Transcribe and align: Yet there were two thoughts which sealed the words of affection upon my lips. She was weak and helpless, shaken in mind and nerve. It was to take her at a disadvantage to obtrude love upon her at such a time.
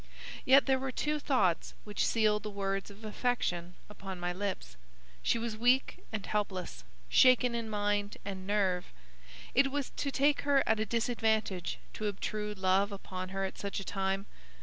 Yet 0.45 0.65
there 0.65 0.79
were 0.79 0.91
two 0.91 1.19
thoughts 1.19 1.75
which 1.83 2.07
sealed 2.07 2.41
the 2.41 2.49
words 2.49 2.89
of 2.89 3.05
affection 3.05 3.75
upon 3.87 4.19
my 4.19 4.33
lips. 4.33 4.75
She 5.21 5.37
was 5.37 5.55
weak 5.55 6.03
and 6.11 6.25
helpless, 6.25 6.83
shaken 7.07 7.53
in 7.53 7.69
mind 7.69 8.17
and 8.25 8.47
nerve. 8.47 8.85
It 9.53 9.69
was 9.71 9.91
to 9.97 10.09
take 10.09 10.41
her 10.41 10.63
at 10.67 10.79
a 10.79 10.87
disadvantage 10.87 11.77
to 11.93 12.07
obtrude 12.07 12.57
love 12.57 12.91
upon 12.91 13.29
her 13.29 13.43
at 13.45 13.59
such 13.59 13.79
a 13.79 13.83
time. 13.83 14.25